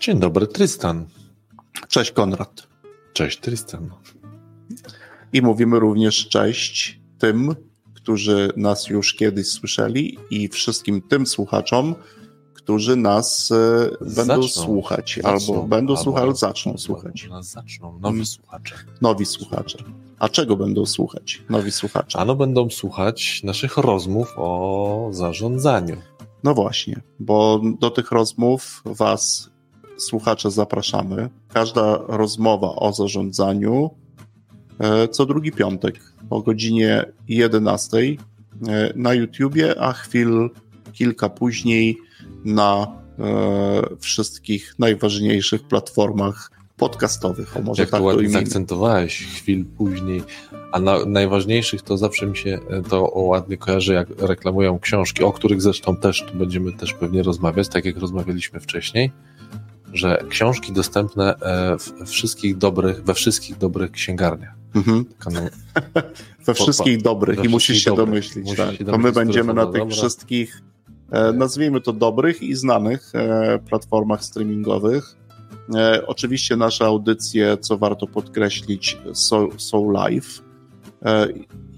[0.00, 1.06] Dzień dobry, Tristan.
[1.88, 2.68] Cześć, Konrad.
[3.12, 3.90] Cześć, Tristan.
[5.32, 7.54] I mówimy również cześć tym,
[7.94, 11.94] którzy nas już kiedyś słyszeli i wszystkim tym słuchaczom,
[12.54, 14.62] którzy nas e, będą Zaczną.
[14.64, 15.54] słuchać, Zaczną.
[15.54, 17.28] albo będą Albo- słuchać, albo zaczną słuchać.
[17.30, 18.26] Nas zaczną, nowi Mm.
[18.26, 18.74] słuchacze.
[19.00, 19.78] Nowi słuchacze.
[20.18, 22.18] A czego będą słuchać nowi słuchacze?
[22.18, 25.96] Ano będą słuchać naszych rozmów o zarządzaniu.
[26.44, 29.50] No właśnie, bo do tych rozmów Was,
[30.02, 31.28] słuchacze, zapraszamy.
[31.52, 33.90] Każda rozmowa o zarządzaniu
[34.78, 36.00] e, co drugi piątek
[36.30, 38.14] o godzinie 11 e,
[38.96, 40.50] na YouTubie, a chwil
[40.92, 41.98] kilka później
[42.44, 42.86] na
[43.18, 47.56] e, wszystkich najważniejszych platformach podcastowych.
[47.56, 50.22] O, może Jak tak to ładnie zaakcentowałeś chwil później,
[50.72, 55.62] a na najważniejszych to zawsze mi się to ładnie kojarzy, jak reklamują książki, o których
[55.62, 59.12] zresztą też będziemy też pewnie rozmawiać, tak jak rozmawialiśmy wcześniej,
[59.92, 64.54] że książki dostępne e, w wszystkich dobrych, we wszystkich dobrych księgarniach.
[64.74, 65.04] Mhm.
[65.32, 65.40] No,
[66.46, 68.06] We wszystkich dobrych we i musisz się dobrych.
[68.06, 68.44] domyślić.
[68.44, 68.76] Musisz tak.
[68.76, 69.94] się To my będziemy na tych dobre.
[69.94, 70.62] wszystkich,
[71.10, 75.16] e, nazwijmy to dobrych i znanych e, platformach streamingowych.
[75.74, 80.42] E, oczywiście nasze audycje, co warto podkreślić, są, są live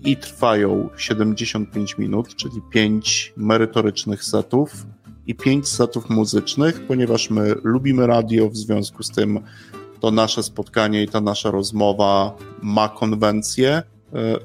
[0.05, 4.87] i trwają 75 minut, czyli 5 merytorycznych setów
[5.27, 9.41] i 5 setów muzycznych, ponieważ my lubimy radio, w związku z tym
[10.01, 13.83] to nasze spotkanie i ta nasza rozmowa ma konwencję e,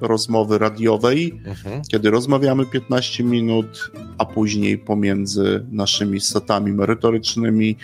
[0.02, 1.82] rozmowy radiowej, mhm.
[1.88, 7.76] kiedy rozmawiamy 15 minut, a później pomiędzy naszymi setami merytorycznymi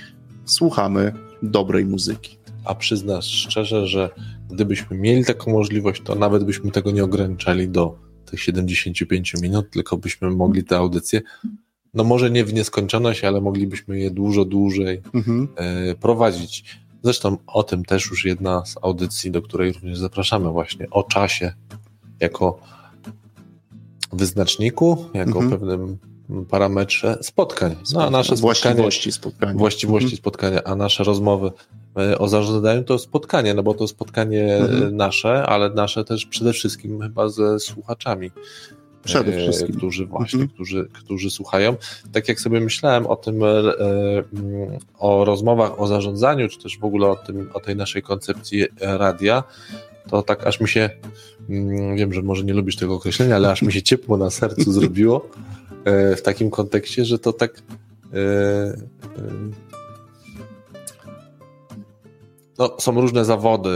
[0.46, 1.14] słuchamy
[1.44, 2.38] dobrej muzyki.
[2.66, 4.10] A przyznasz szczerze, że
[4.52, 9.98] gdybyśmy mieli taką możliwość, to nawet byśmy tego nie ograniczali do tych 75 minut, tylko
[9.98, 11.22] byśmy mogli te audycje,
[11.94, 15.48] no może nie w nieskończoność, ale moglibyśmy je dużo dłużej Mhm.
[15.56, 16.80] e, prowadzić.
[17.04, 21.54] Zresztą o tym też już jedna z audycji, do której również zapraszamy właśnie, o czasie
[22.20, 22.60] jako
[24.14, 25.50] wyznaczniku, jako Mhm.
[25.60, 25.98] pewnym
[26.50, 27.76] parametrze spotkań.
[27.94, 29.54] No, a nasze spotkanie, Właściwości spotkania.
[29.54, 30.18] właściwości Mhm.
[30.18, 31.52] spotkania, a nasze rozmowy
[31.98, 34.98] e, o zarządzaniu to spotkanie, no bo to spotkanie Mhm.
[34.98, 38.32] nasze, ale nasze też przede wszystkim chyba ze słuchaczami.
[39.04, 39.76] Przede e, wszystkim.
[39.76, 40.50] Którzy właśnie, Mhm.
[40.50, 41.76] którzy, którzy słuchają.
[42.12, 44.24] Tak jak sobie myślałem o tym, e, e,
[45.00, 49.44] o rozmowach o zarządzaniu, czy też w ogóle o, tym, o tej naszej koncepcji radia,
[50.10, 50.90] to tak aż mi się,
[51.50, 54.72] mm, wiem, że może nie lubisz tego określenia, ale aż mi się ciepło na sercu
[54.72, 55.30] zrobiło
[56.18, 57.62] w takim kontekście, że to tak
[62.64, 63.70] no, są różne zawody,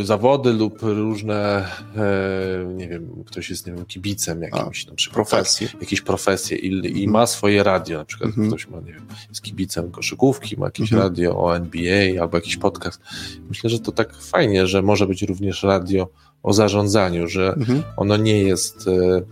[0.00, 5.14] y, zawody lub różne, e, nie wiem, ktoś jest, nie wiem, kibicem jakimś, na przykład,
[5.28, 5.68] Profesje.
[5.80, 7.10] jakieś profesje i, i Mhm.
[7.10, 8.48] ma swoje radio, na przykład Mhm.
[8.48, 11.02] ktoś ma, nie wiem, jest kibicem koszykówki, ma jakieś Mhm.
[11.02, 13.00] radio o NBA albo jakiś podcast.
[13.48, 16.08] Myślę, że to tak fajnie, że może być również radio
[16.42, 17.82] o zarządzaniu, że Mhm.
[17.96, 19.22] ono nie jest e,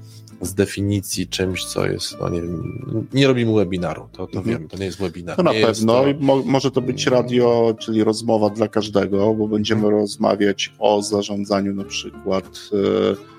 [0.43, 4.59] z definicji czymś, co jest, no nie wiem, nie robimy webinaru, to, to Mhm.
[4.59, 5.37] wiem, to nie jest webinar.
[5.37, 6.03] To na pewno.
[6.03, 11.75] to- mo- może to być radio, czyli rozmowa dla każdego, bo będziemy rozmawiać o zarządzaniu
[11.75, 13.33] na przykład e,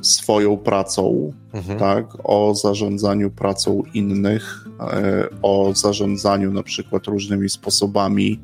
[0.00, 1.78] swoją pracą, Mhm.
[1.78, 8.40] tak, o zarządzaniu pracą innych, e, o zarządzaniu na przykład różnymi sposobami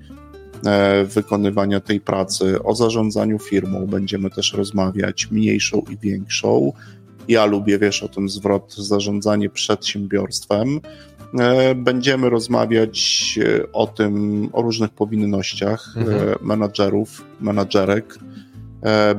[0.66, 6.72] e, wykonywania tej pracy, o zarządzaniu firmą będziemy też rozmawiać, mniejszą i większą.
[7.28, 10.80] Ja lubię, wiesz, o tym zwrot zarządzanie przedsiębiorstwem.
[11.40, 16.28] E, Będziemy rozmawiać e, o tym, o różnych powinnościach Mhm.
[16.28, 18.18] e, menadżerów, menadżerek.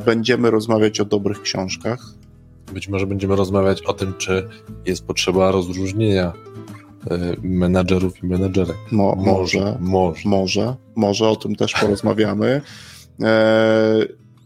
[0.06, 2.00] Będziemy rozmawiać o dobrych książkach.
[2.74, 4.48] Być może będziemy rozmawiać o tym, czy
[4.86, 6.34] jest potrzeba rozróżnienia
[7.44, 8.76] menadżerów i menadżerek.
[8.92, 10.30] Mo, może, Może.
[10.30, 12.62] może, może o tym też porozmawiamy.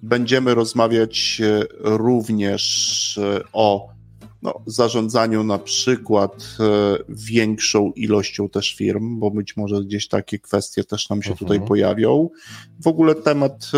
[0.03, 3.89] Będziemy rozmawiać e, również e, o
[4.41, 10.83] no, zarządzaniu na przykład e, większą ilością też firm, bo być może gdzieś takie kwestie
[10.83, 11.47] też nam się Mhm.
[11.47, 12.29] tutaj pojawią.
[12.83, 13.71] W ogóle temat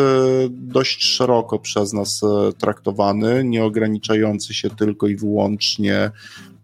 [0.49, 2.21] dość szeroko przez nas
[2.57, 6.11] traktowany, nie ograniczający się tylko i wyłącznie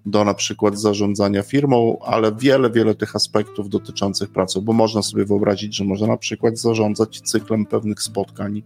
[0.07, 5.25] do na przykład zarządzania firmą, ale wiele, wiele tych aspektów dotyczących pracy, bo można sobie
[5.25, 8.63] wyobrazić, że można na przykład zarządzać cyklem pewnych spotkań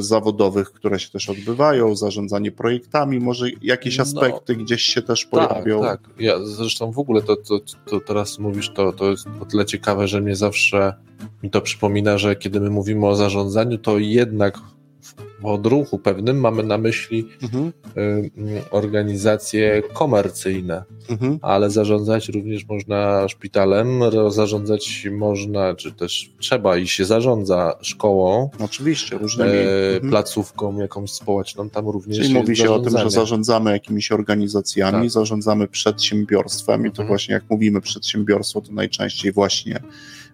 [0.00, 4.02] zawodowych, które się też odbywają, zarządzanie projektami, może jakieś No.
[4.02, 5.82] aspekty gdzieś się też Tak, pojawią.
[5.82, 6.00] tak.
[6.18, 10.08] Ja zresztą w ogóle to, to, to teraz mówisz, to, to jest o tyle ciekawe,
[10.08, 10.94] że mnie zawsze
[11.42, 14.58] mi to przypomina, że kiedy my mówimy o zarządzaniu, to jednak
[15.42, 17.72] odruchu pewnym mamy na myśli mhm.
[17.96, 18.30] y,
[18.70, 21.38] organizacje komercyjne, mhm.
[21.42, 28.50] ale zarządzać również można szpitalem, zarządzać można, czy też trzeba i się zarządza szkołą.
[28.64, 29.50] Oczywiście, różnymi.
[29.50, 35.02] Y, placówką jakąś społeczną, tam również Czyli mówi się o tym, że zarządzamy jakimiś organizacjami,
[35.02, 35.10] tak.
[35.10, 37.08] zarządzamy przedsiębiorstwem i to mhm.
[37.08, 39.80] właśnie jak mówimy przedsiębiorstwo, to najczęściej właśnie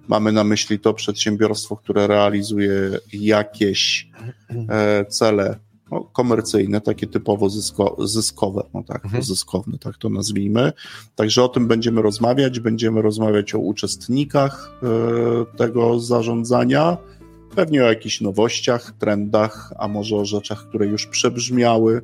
[0.08, 4.08] Mamy na myśli to przedsiębiorstwo, które realizuje jakieś
[4.68, 5.58] e, cele
[5.92, 9.22] no, komercyjne, takie typowo zysko, zyskowe, no tak, mhm.
[9.22, 10.72] zyskowne, tak to nazwijmy.
[11.14, 16.96] Także o tym będziemy rozmawiać, będziemy rozmawiać o uczestnikach e, tego zarządzania,
[17.54, 22.02] pewnie o jakichś nowościach, trendach, a może o rzeczach, które już przebrzmiały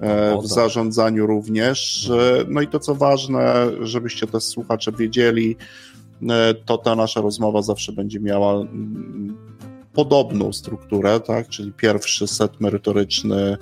[0.00, 0.46] e, w tak.
[0.46, 2.10] zarządzaniu również.
[2.48, 5.56] No i to co ważne, żebyście też słuchacze wiedzieli,
[6.64, 9.36] to ta nasza rozmowa zawsze będzie miała mm,
[9.92, 11.48] podobną strukturę, tak?
[11.48, 13.56] czyli pierwszy set merytoryczny,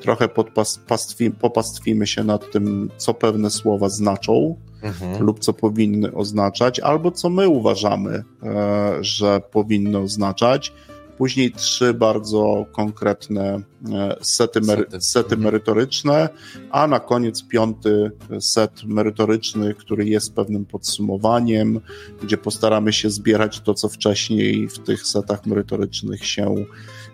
[0.00, 5.22] trochę podpastwi, popastwimy się nad tym, co pewne słowa znaczą mhm.
[5.22, 10.72] lub co powinny oznaczać, albo co my uważamy, e, że powinny oznaczać
[11.18, 13.60] później trzy bardzo konkretne
[13.92, 15.42] e, sety, mery sety mhm.
[15.42, 16.28] merytoryczne,
[16.70, 18.10] a na koniec piąty
[18.40, 21.80] set merytoryczny, który jest pewnym podsumowaniem,
[22.22, 26.54] gdzie postaramy się zbierać to, co wcześniej w tych setach merytorycznych się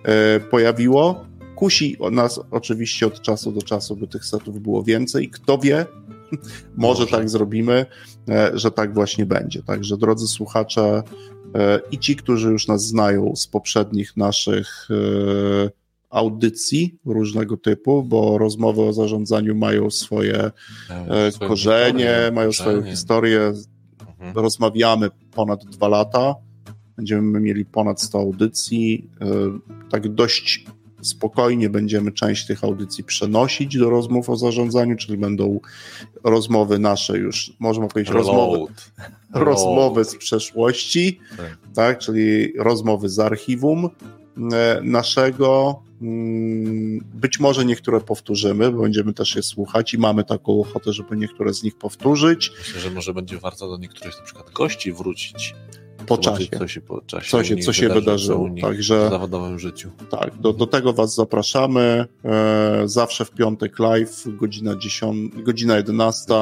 [0.02, 1.24] e, pojawiło.
[1.56, 5.30] Kusi nas oczywiście od czasu do czasu, by tych setów było więcej.
[5.30, 5.86] Kto wie,
[6.76, 7.86] może, może, tak zrobimy,
[8.28, 9.62] e, że tak właśnie będzie.
[9.62, 11.02] Także drodzy słuchacze,
[11.90, 15.70] i ci, którzy już nas znają z poprzednich naszych e,
[16.10, 20.50] audycji różnego typu, bo rozmowy o zarządzaniu mają swoje,
[20.90, 23.52] e, swoje korzenie, historię, mają swoją historię.
[24.00, 24.34] Mhm.
[24.34, 26.34] Rozmawiamy ponad dwa lata.
[26.96, 29.10] Będziemy mieli ponad 100 audycji.
[29.90, 30.66] Tak dość
[31.04, 35.60] spokojnie będziemy część tych audycji przenosić do rozmów o zarządzaniu, czyli będą
[36.24, 38.58] rozmowy nasze już, można powiedzieć, rozmowy,
[39.32, 41.58] rozmowy z przeszłości, tak.
[41.74, 43.88] tak, czyli rozmowy z archiwum
[44.52, 45.82] e, naszego.
[46.02, 51.16] Mm, być może niektóre powtórzymy, bo będziemy też je słuchać i mamy taką ochotę, żeby
[51.16, 52.52] niektóre z nich powtórzyć.
[52.58, 55.54] Myślę, że może będzie warto do niektórych na przykład gości wrócić
[56.06, 56.58] po czasie.
[56.58, 58.50] Co się po czasie co się, co się wydarzyło.
[58.60, 59.90] Także, w zawodowym życiu.
[60.10, 62.04] Tak, do, do tego Was zapraszamy.
[62.24, 66.34] E, zawsze w piątek live, godzina, 10, godzina 11.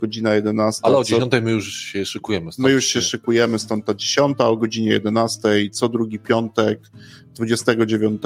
[0.00, 0.80] Godzina 11.
[0.84, 2.50] Ale o 10 my już się szykujemy.
[2.58, 6.80] My już się szykujemy, stąd ta 10, o godzinie 11, co drugi piątek,
[7.34, 8.22] 29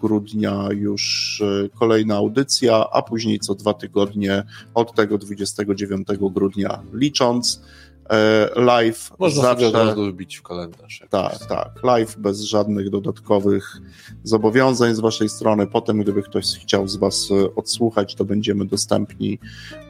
[0.00, 4.44] grudnia już e, kolejna audycja, a później co dwa tygodnie
[4.74, 7.62] od tego 29 grudnia licząc.
[8.10, 9.66] E, live Można zawsze...
[9.66, 11.02] sobie od razu wybić w kalendarz.
[11.10, 11.82] Tak, tak.
[11.82, 13.76] Live bez żadnych dodatkowych
[14.24, 15.66] zobowiązań z waszej strony.
[15.66, 19.38] Potem, gdyby ktoś chciał z was e, odsłuchać, to będziemy dostępni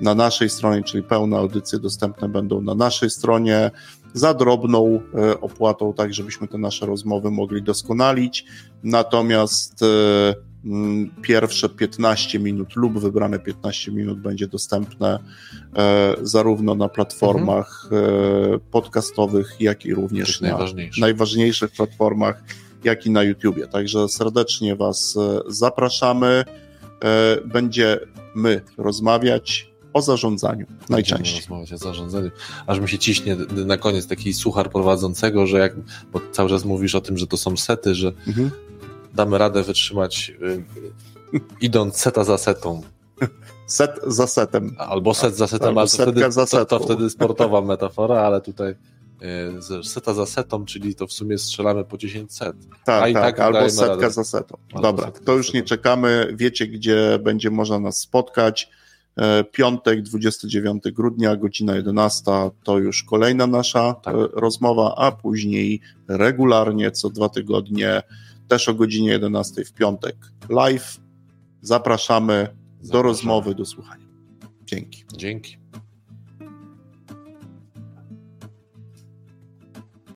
[0.01, 3.71] na naszej stronie, czyli pełne audycje dostępne będą na naszej stronie
[4.15, 8.45] za drobną e, opłatą, tak żebyśmy te nasze rozmowy mogli doskonalić.
[8.83, 9.85] Natomiast
[11.23, 15.19] pierwsze 15 minut lub wybrane 15 minut będzie dostępne
[15.77, 18.61] e, zarówno na platformach mhm.
[18.71, 20.59] podcastowych, jak i również na
[21.01, 22.43] najważniejszych platformach,
[22.85, 23.67] jak i na YouTubie.
[23.67, 26.45] Także serdecznie Was e, zapraszamy.
[27.45, 31.41] Będziemy rozmawiać o zarządzaniu najczęściej.
[31.41, 32.31] rozmawiać o zarządzaniu.
[32.67, 33.37] Aż mi się ciśnie
[33.67, 35.77] na koniec taki suchar prowadzącego, że jak,
[36.13, 38.51] bo cały czas mówisz o tym, że to są sety, że mhm
[39.15, 40.63] damy radę wytrzymać y,
[41.61, 42.83] idąc seta za setą.
[43.67, 44.77] Set za setem.
[44.79, 48.75] Albo set za setem, ale to wtedy, za to, to wtedy sportowa metafora, ale tutaj
[49.81, 52.57] y, seta za setą, czyli to w sumie strzelamy po 10 set.
[52.85, 54.11] Tak, tak, tak albo setka radę.
[54.11, 54.59] za setą.
[54.75, 56.35] Albo Dobra, to już nie czekamy.
[56.37, 58.71] Wiecie, gdzie będzie można nas spotkać.
[59.17, 64.15] E, piątek, 29 grudnia, godzina 11, to już kolejna nasza tak.
[64.15, 68.03] E, rozmowa, a później regularnie co dwa tygodnie
[68.53, 70.17] też o godzinie 11 w piątek
[70.49, 71.01] live.
[71.61, 72.93] Zapraszamy, Zapraszamy.
[72.93, 74.07] do rozmowy, do słuchania.
[74.65, 75.05] Dzięki.
[75.17, 75.57] Dzięki.